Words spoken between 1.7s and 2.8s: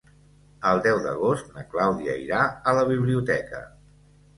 Clàudia irà a